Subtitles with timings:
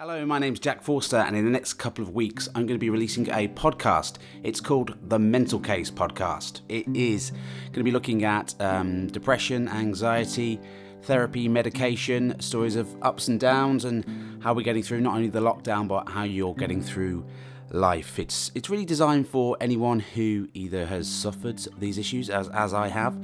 [0.00, 2.78] Hello, my name's Jack Forster, and in the next couple of weeks, I'm going to
[2.78, 4.14] be releasing a podcast.
[4.42, 6.62] It's called the Mental Case Podcast.
[6.70, 7.32] It is
[7.66, 10.58] going to be looking at um, depression, anxiety,
[11.02, 14.04] therapy, medication, stories of ups and downs, and
[14.42, 17.24] how we're getting through not only the lockdown, but how you're getting through
[17.70, 18.18] life.
[18.18, 22.88] It's it's really designed for anyone who either has suffered these issues as as I
[22.88, 23.16] have,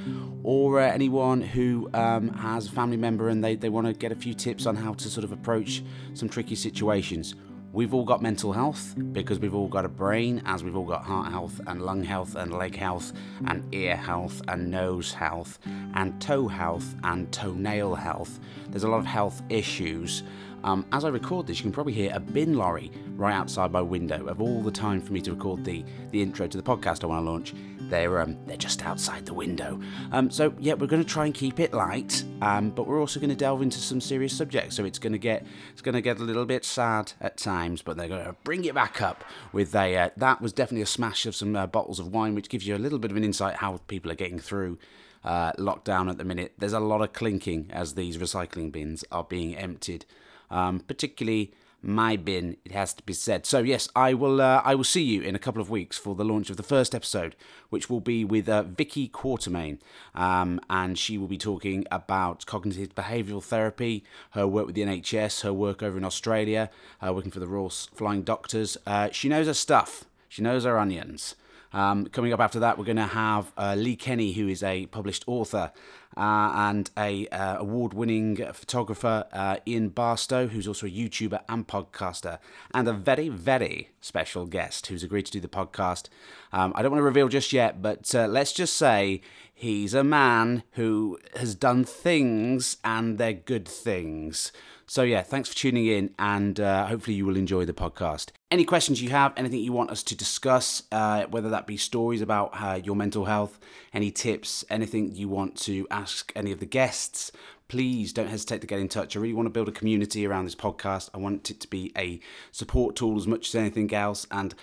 [0.42, 4.12] or uh, anyone who um, has a family member and they, they want to get
[4.12, 5.82] a few tips on how to sort of approach
[6.14, 7.34] some tricky situations.
[7.72, 11.04] We've all got mental health because we've all got a brain, as we've all got
[11.04, 13.12] heart health and lung health and leg health
[13.46, 15.58] and ear health and nose health
[15.94, 18.40] and toe health and toenail health.
[18.70, 20.22] There's a lot of health issues.
[20.64, 23.82] Um, as I record this, you can probably hear a bin lorry right outside my
[23.82, 24.26] window.
[24.26, 27.08] Of all the time for me to record the, the intro to the podcast I
[27.08, 27.54] want to launch,
[27.88, 29.80] they're um, they're just outside the window.
[30.12, 33.20] Um, so yeah, we're going to try and keep it light, um, but we're also
[33.20, 34.76] going to delve into some serious subjects.
[34.76, 37.82] So it's going to get it's going to get a little bit sad at times,
[37.82, 40.86] but they're going to bring it back up with a uh, that was definitely a
[40.86, 43.24] smash of some uh, bottles of wine, which gives you a little bit of an
[43.24, 44.78] insight how people are getting through.
[45.24, 46.52] Uh, lockdown at the minute.
[46.56, 50.04] There's a lot of clinking as these recycling bins are being emptied,
[50.52, 51.52] um, particularly
[51.86, 53.46] my bin, it has to be said.
[53.46, 54.40] So yes, I will.
[54.40, 56.62] Uh, I will see you in a couple of weeks for the launch of the
[56.62, 57.36] first episode,
[57.70, 59.78] which will be with uh, Vikki Quatermain,
[60.14, 65.42] um, and she will be talking about cognitive behavioural therapy, her work with the NHS,
[65.42, 66.70] her work over in Australia,
[67.00, 68.76] uh, working for the Royal Flying Doctors.
[68.86, 70.04] Uh, she knows her stuff.
[70.28, 71.36] She knows her onions.
[71.72, 74.86] Um, coming up after that, we're going to have uh, Lee Kenny, who is a
[74.86, 75.72] published author
[76.16, 82.38] uh, and a uh, award-winning photographer, uh, Ian Barstow, who's also a YouTuber and podcaster,
[82.72, 86.08] and a very, very special guest who's agreed to do the podcast.
[86.52, 89.20] Um, I don't want to reveal just yet, but uh, let's just say
[89.56, 94.52] he's a man who has done things, and they're good things.
[94.86, 98.30] So, yeah, thanks for tuning in, and uh, hopefully, you will enjoy the podcast.
[98.50, 102.20] Any questions you have, anything you want us to discuss, uh, whether that be stories
[102.20, 103.58] about uh, your mental health,
[103.92, 107.32] any tips, anything you want to ask any of the guests,
[107.66, 109.16] please don't hesitate to get in touch.
[109.16, 111.10] I really want to build a community around this podcast.
[111.14, 112.20] I want it to be a
[112.52, 114.26] support tool as much as anything else.
[114.30, 114.54] And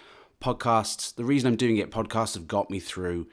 [0.42, 3.28] podcasts, the reason I'm doing it, podcasts have got me through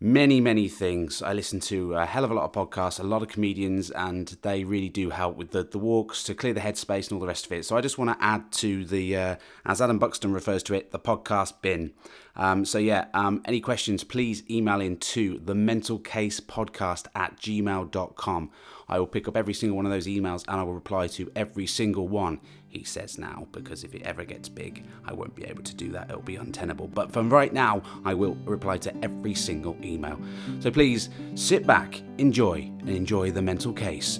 [0.00, 1.20] many, many things.
[1.20, 4.28] I listen to a hell of a lot of podcasts, a lot of comedians, and
[4.40, 7.26] they really do help with the, the walks to clear the headspace and all the
[7.26, 7.66] rest of it.
[7.66, 10.90] So I just want to add to the, uh, as Adam Buxton refers to it,
[10.90, 11.92] the podcast bin.
[12.34, 17.36] Um, so yeah, um, any questions, please email in to the mental case podcast at
[17.36, 18.50] gmail.com.
[18.90, 21.30] I will pick up every single one of those emails and I will reply to
[21.36, 25.44] every single one, he says now, because if it ever gets big, I won't be
[25.44, 26.10] able to do that.
[26.10, 26.88] It'll be untenable.
[26.88, 30.20] But from right now, I will reply to every single email.
[30.58, 34.18] So please sit back, enjoy, and enjoy the mental case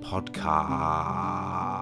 [0.00, 1.77] podcast.